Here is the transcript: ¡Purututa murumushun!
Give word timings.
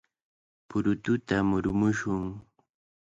¡Purututa 0.69 1.37
murumushun! 1.49 2.23